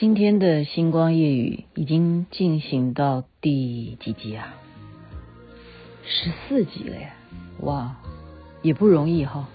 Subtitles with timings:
[0.00, 4.54] 今天的星光夜语已经进行到第几集啊？
[6.04, 7.10] 十四集了呀！
[7.62, 7.96] 哇，
[8.62, 9.48] 也不容易哈。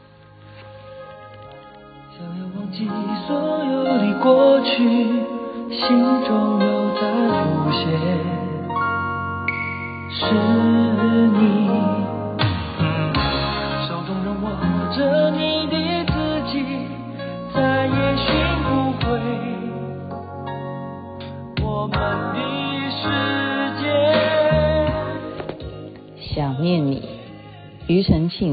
[2.18, 2.86] 想要忘记
[3.26, 4.84] 所有的过去，
[5.70, 5.88] 心
[6.28, 7.08] 中又在
[7.46, 7.88] 浮现，
[10.10, 10.26] 是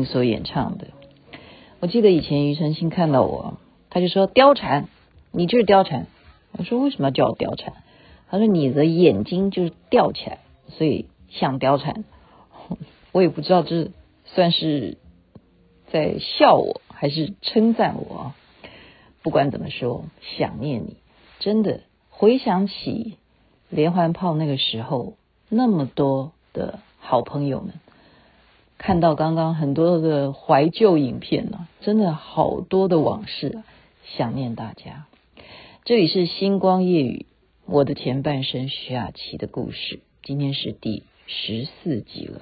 [0.04, 0.88] 所演唱的。
[1.80, 4.88] 我记得以前庾澄庆看到我，他就说：“貂蝉，
[5.32, 6.06] 你就是貂蝉。”
[6.52, 7.72] 我说：“为什么要叫我貂蝉？”
[8.30, 12.04] 他说：“你的眼睛就是吊起来，所以像貂蝉。
[13.12, 13.90] ”我也不知道这
[14.24, 14.98] 算是
[15.90, 18.32] 在笑我还是称赞我。
[19.22, 20.04] 不管怎么说，
[20.38, 20.96] 想念你，
[21.40, 23.16] 真的回想起
[23.68, 25.14] 连环炮那个时候，
[25.48, 27.74] 那么多的好朋友们。
[28.82, 33.62] 看到刚刚很多的怀旧影片呢，真的好多的往事，
[34.16, 35.04] 想念大家。
[35.84, 37.26] 这里是星光夜语，
[37.66, 42.40] 我的前半生徐雅琪的故事，今天是第十四集了。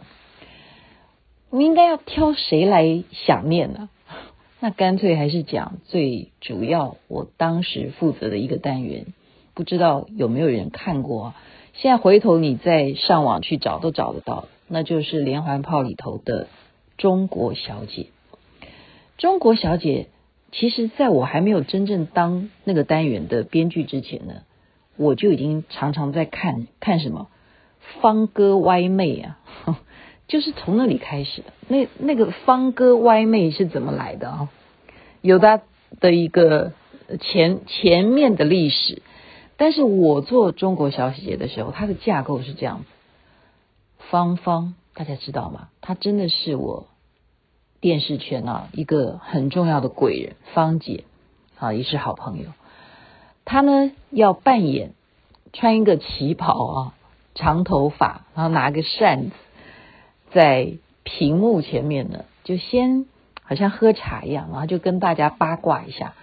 [1.51, 3.89] 我们应该要挑谁来想念呢？
[4.61, 9.07] 那干脆还是讲最主要，我当时负责的一个单元，
[9.55, 11.35] 不知道有没有人看过？
[11.73, 14.47] 现在回头你再上网去找，都找得到。
[14.69, 16.47] 那就是连环炮里头的
[16.97, 18.07] 中国小姐。
[19.17, 20.09] 中国小姐，
[20.53, 24.43] 其实在我还没有真正当那个单元的编剧之前呢，
[24.97, 27.29] 我就已经常常在看看什么
[28.01, 29.39] 方哥歪妹啊，
[30.29, 31.53] 就是从那里开始的。
[31.67, 34.49] 那那个方哥歪妹是怎么来的啊？
[35.21, 35.63] 有他
[36.01, 36.73] 的一个
[37.21, 39.03] 前前面的历史，
[39.57, 42.85] 但是我做中国小姐的时候，它的架构是这样子。
[44.11, 45.69] 芳芳，大家知道吗？
[45.83, 46.87] 她真的是我
[47.81, 51.05] 电视圈啊一个很重要的贵人，芳姐
[51.59, 52.47] 啊也是好朋友。
[53.45, 54.93] 她呢要扮演
[55.53, 56.95] 穿一个旗袍啊，
[57.35, 59.33] 长头发，然后拿个扇子，
[60.33, 60.73] 在
[61.03, 63.05] 屏幕前面呢，就先
[63.43, 66.15] 好像喝茶一样，然后就跟大家八卦一下，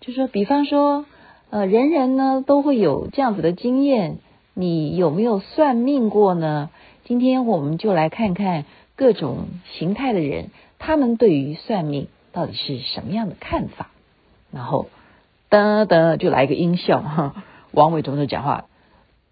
[0.00, 1.06] 就说，比方说，
[1.50, 4.18] 呃，人人呢都会有这样子的经验，
[4.54, 6.70] 你有没有算命过呢？
[7.04, 8.64] 今天我们就来看看
[8.94, 13.90] 各种形态的人，他们对于算命到底是什么样的看法。
[14.52, 14.86] 然后，
[15.50, 18.66] 噔噔就来一个音效哈，王伟忠就讲话，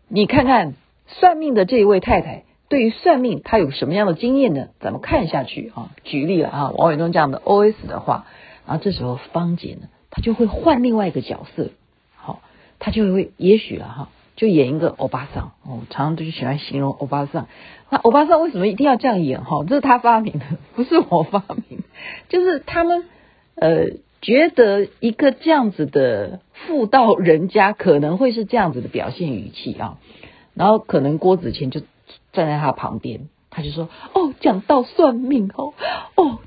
[0.08, 0.74] 你看看
[1.06, 4.68] 算命的这一位太太，对于算命她有什么样的经验呢？
[4.80, 8.26] 咱们看下去啊，举例了啊，王伟忠这样的 OS 的话，
[8.66, 11.70] 然后这时候芳姐呢，她就会换另外一个角色，
[12.16, 12.42] 好，
[12.80, 14.08] 她就会也许了哈。
[14.40, 17.46] 就演一个欧巴桑，哦，常常都是喜欢形容欧巴桑。
[17.90, 19.44] 那欧巴桑为什么一定要这样演？
[19.44, 21.82] 哈，这是他发明的， 不是我发明。
[22.30, 23.04] 就是他们
[23.54, 23.88] 呃
[24.22, 29.98] 觉得一个这样子的妇道人家可能会是这样子的表现语气啊，
[30.54, 31.80] 然后可能郭子乾就
[32.32, 35.74] 站在他旁边，他就说：“哦，讲到算命哦，
[36.16, 36.38] 哦。”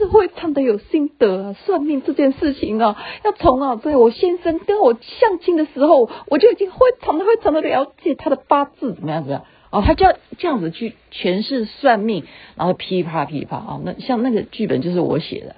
[0.00, 1.52] 是非常的有心得啊！
[1.52, 12.24] 算命这件事情啊，要从啊，在我先生跟我相亲的时候，我就已经非常的非常的了解他的八字怎么样怎么样哦，他就要这样子去诠释算命，
[12.56, 15.56] 然后噼啪噼啪啊，那像那个剧本就是我写的，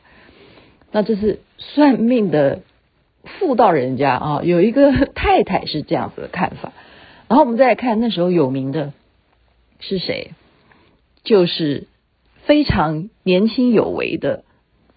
[0.91, 2.62] 那这是算命的
[3.22, 6.72] 妇道人家啊，有一个太太是这样子的看法，
[7.28, 8.92] 然后我们再来看那时候有名的
[9.78, 10.32] 是谁，
[11.22, 11.86] 就是。
[12.44, 14.44] 非常年轻有为的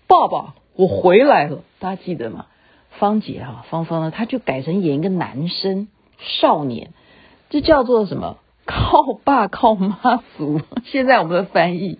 [0.07, 2.47] 爸爸，我回来了，大家记得吗？
[2.97, 5.87] 芳姐啊，芳芳呢，她就改成演一个男生
[6.19, 6.91] 少年，
[7.49, 8.37] 这叫做什么？
[8.65, 10.61] 靠爸靠妈族。
[10.85, 11.99] 现在我们的翻译，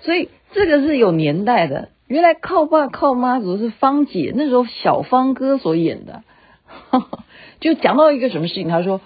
[0.00, 1.90] 所以这个是有年代的。
[2.06, 6.22] 原来靠爸靠妈族是芳姐那时候小芳哥所演的，
[7.60, 9.00] 就讲到一个什么事情，他说。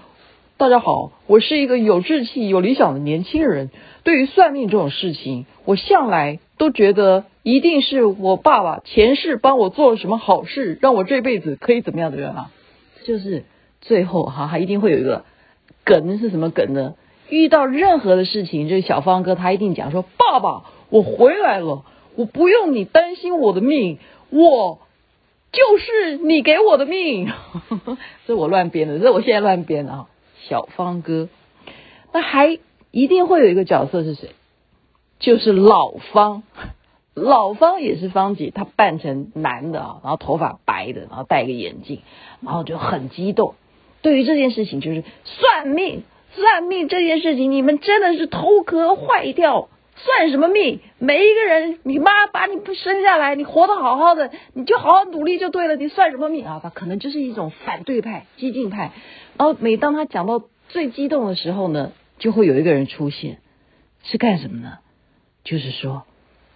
[0.58, 3.68] 大家好，我是一个有志气、有理想的年轻人。
[4.04, 12.50] 对于算命这种事情，我向来都觉得一定是我爸爸前世帮我做了什么好事，让我这辈子可以怎么样的人啊？
[13.04, 13.44] 就是
[13.82, 15.26] 最后哈，他一定会有一个
[15.84, 16.94] 梗是什么梗呢？
[17.28, 23.98] 遇到任何的事情，这个小方哥他一定讲说：“爸爸，我回来了，我不用你担心我的命，
[24.30, 24.78] 我
[25.52, 27.30] 就是你给我的命。
[28.26, 30.06] ”这我乱编的，这我现在乱编的啊。
[30.48, 31.28] 小方哥，
[32.12, 32.58] 那还
[32.90, 34.30] 一定会有一个角色是谁？
[35.18, 36.42] 就是老方，
[37.14, 42.02] 老方也是方姐，他扮成男的啊，然后头发白的，然后戴个眼镜，
[42.40, 43.54] 然后就很激动。
[44.02, 46.02] 对于这件事情，就是算命，
[46.32, 49.68] 算命这件事情，你们真的是头壳坏掉。
[49.96, 50.80] 算什么命？
[50.98, 55.76] 每一个人，你妈把你生下来，你活得好好的，你就好好努力就对了。
[55.76, 56.60] 你算什么命啊？
[56.62, 58.92] 他可能就是一种反对派、激进派。
[59.38, 63.38] 然后每当他讲到最激动的时候呢，就会有一个人出现，
[64.02, 64.78] 是干什么呢？
[65.44, 66.04] 就是说，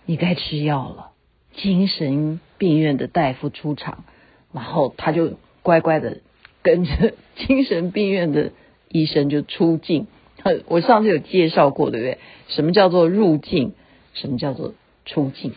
[0.04, 1.12] 你该吃药了。
[1.52, 4.04] 精神病院的大夫出场，
[4.52, 5.32] 然后他就
[5.62, 6.19] 乖乖的
[6.62, 8.52] 跟着 精神病院的
[8.88, 10.06] 医生就出境。
[10.66, 12.19] 我上次有介绍过，对不对？
[12.48, 13.72] 什么叫做入境？
[14.14, 15.52] 什么叫做出境？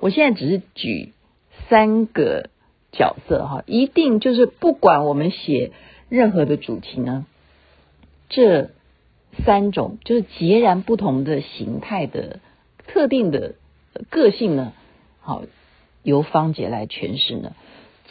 [0.00, 1.12] 我现在只是举
[1.68, 2.50] 三个
[2.92, 5.72] 角色哈，一定就是不管我们写
[6.08, 7.26] 任何的主题呢，
[8.28, 8.70] 这
[9.44, 12.40] 三种就是截然不同的形态的
[12.86, 13.54] 特定的
[14.10, 14.72] 个性呢，
[15.20, 15.42] 好，
[16.02, 17.54] 由芳姐来诠释呢，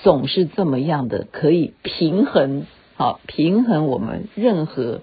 [0.02, 2.66] 总是这么样的可以平衡，
[2.96, 5.02] 好，平衡我们任何。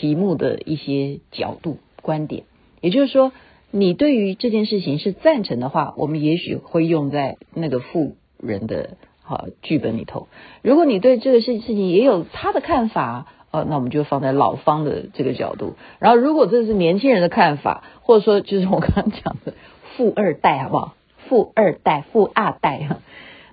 [0.00, 2.44] 题目的一些角度观点，
[2.80, 3.30] 也就是说，
[3.70, 10.28] 你对于这件事情是赞成的话，我们也许会用在那个富人的好剧本里头。
[10.62, 15.74] 如果你对这个事事情也有他的看法，呃，那我们就放在老方的这个角度。
[15.98, 19.52] 然后，如果这是年轻人的看法，或者说就是我刚刚讲的
[19.94, 20.94] 富二代，好不好？
[21.28, 22.98] 富二代、富二代哈，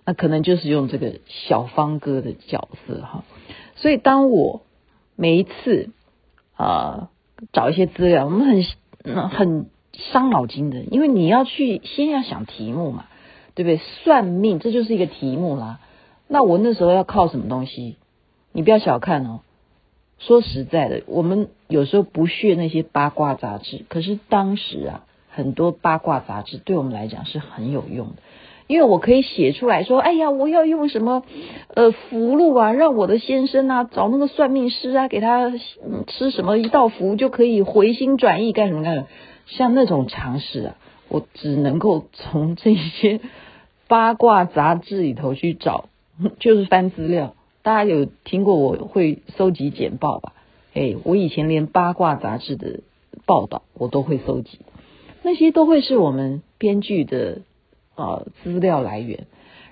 [0.05, 3.25] 那可能就是用这个小方哥的角色哈。
[3.75, 4.61] 所以，当我
[5.17, 5.89] 每一次。
[6.59, 7.09] 啊，
[7.53, 8.45] 找一些资料，我们
[9.05, 13.05] 很很伤脑筋的，因为你要去先要想题目嘛，
[13.55, 13.77] 对不对？
[14.03, 15.79] 算命这就是一个题目啦。
[16.27, 17.95] 那我那时候要靠什么东西？
[18.51, 19.39] 你不要小看哦。
[20.17, 28.15] 说实在的，我们有时候不屑那些八卦杂志，可是当时啊，很多八卦杂志对我们来讲是很有用的。
[28.69, 31.23] 因为我可以写出来说，哎呀，我要用什么
[31.73, 35.51] 呃符籙啊，让我的先生啊找那个算命师啊，给他
[36.05, 39.07] 吃什么一道符就可以回心转意干什么干什么。
[39.47, 40.75] 像那种常识啊，
[41.07, 43.21] 我只能够从这些
[43.87, 45.85] 八卦杂志里头去找，
[46.37, 47.33] 就是翻资料。
[47.63, 50.33] 大家有听过我会搜集简报吧？
[50.75, 52.81] 哎，我以前连八卦杂志的
[53.25, 54.59] 报道我都会搜集，
[55.23, 57.39] 那些都会是我们编剧的。
[57.99, 59.27] 啊，资料来源，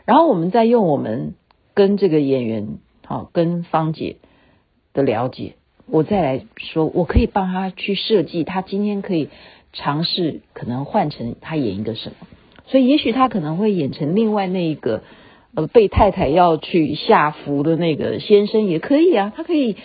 [0.06, 1.36] 然后我们再用我们
[1.74, 4.18] 跟这个演员，好跟芳姐
[4.94, 5.54] 的了解，
[5.90, 9.30] 我再来说，我可以帮他去设计，他今天可以
[9.72, 12.28] 尝试，可能换成他演一个什么，
[12.66, 15.04] 所以也许他可能会演成另外那一个，
[15.56, 19.78] 呃，被太太要去下服的那个先生也可以啊，他可以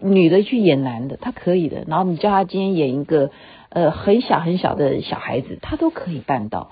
[0.00, 3.30] 女的去演男的，他可以的，然后你叫他今天演一个，
[3.70, 6.70] 呃，很小很小的小孩子，她都可以办到。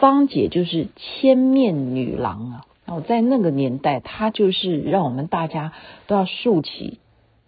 [0.00, 2.64] 芳姐就是千面女郎啊！
[2.86, 5.72] 然后在那个年代，她就是让我们大家
[6.06, 6.98] 都要竖起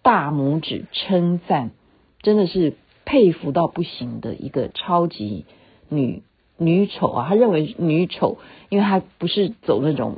[0.01, 1.71] 大拇指称赞，
[2.21, 2.75] 真的是
[3.05, 5.45] 佩服到不行的一个超级
[5.89, 6.21] 女
[6.57, 7.25] 女丑啊！
[7.29, 8.37] 她认为女丑，
[8.69, 10.17] 因为她不是走那种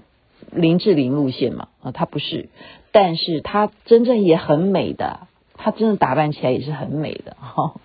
[0.52, 2.50] 林志玲路线嘛啊，她不是，
[2.92, 7.76] 但是她真正也很美的，她真的打扮起来也是很美的哈！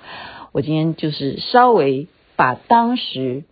[0.52, 3.44] 我今天就是稍微把当时。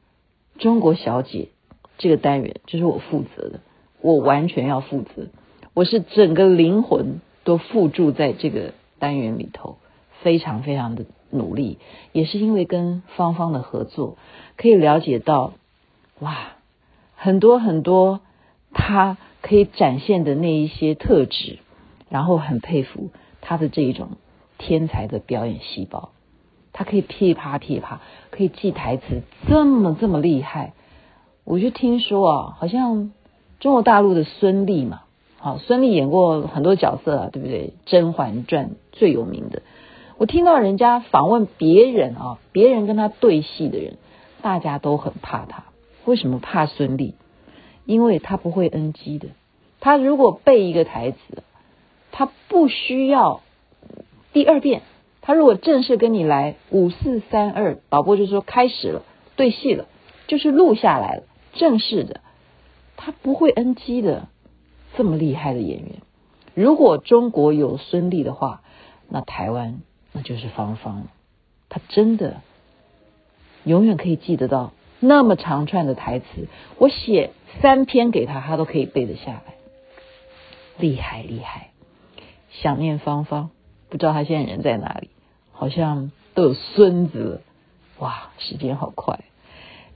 [0.58, 1.50] 中国小姐
[1.98, 3.60] 这个单元就是我负责的，
[4.00, 5.28] 我完全要负责，
[5.72, 9.78] 我是整个灵魂都付注在这个单元里头，
[10.20, 11.78] 非常非常的努力，
[12.10, 14.18] 也是因为跟芳芳的合作，
[14.56, 15.52] 可以了解到，
[16.18, 16.56] 哇，
[17.14, 18.18] 很多很多
[18.72, 21.60] 她可以展现的那一些特质，
[22.08, 24.16] 然后很佩服她的这一种
[24.58, 26.10] 天才的表演细胞。
[26.72, 30.74] 他可以噼啪噼啪，可以记台词，这么这么厉害。
[31.44, 33.12] 我就听说啊，好像
[33.60, 35.02] 中国大陆的孙俪嘛，
[35.38, 37.68] 好，孙俪演过很多角色啊，对不对？
[37.86, 39.62] 《甄嬛传》最有名的。
[40.18, 43.96] 我听到人家访问别人啊，别人跟他对戏的人，
[44.42, 45.64] 大家都很怕他。
[46.04, 47.14] 为什么怕孙俪？
[47.86, 49.28] 因为他不会 NG 的。
[49.80, 51.18] 他如果背一个台词，
[52.12, 53.40] 他不需要
[54.32, 54.82] 第二遍。
[55.28, 59.02] 他如果正式跟你来五四三二，导播就说开始了，
[59.36, 59.84] 对戏了，
[60.26, 62.22] 就是录下来了，正式的，
[62.96, 64.28] 他不会 NG 的，
[64.96, 65.96] 这么厉害的演员。
[66.54, 68.62] 如果中国有孙俪的话，
[69.06, 69.82] 那台湾
[70.12, 71.06] 那就是芳芳了，
[71.68, 72.40] 他真的
[73.64, 79.42] 永远可以记得到那么长串的台词，我写三篇给他，他都可以背得下来，
[80.78, 81.68] 厉害厉害，
[82.48, 83.50] 想念芳芳，
[83.90, 85.10] 不知道他现在人在哪里。
[85.58, 87.42] 好像都有孙子，
[87.98, 88.30] 哇！
[88.38, 89.24] 时间好快，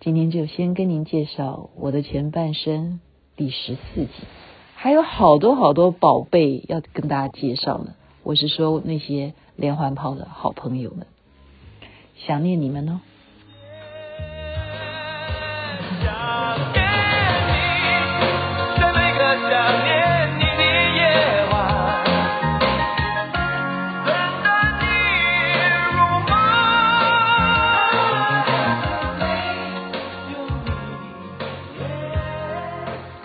[0.01, 2.99] 今天就先跟您介绍我的前半生
[3.37, 4.11] 第十四集，
[4.75, 7.95] 还有好多好多宝贝要跟大家介绍呢。
[8.25, 11.07] 我是说那些连环炮的好朋友们，
[12.17, 12.99] 想念你们哦。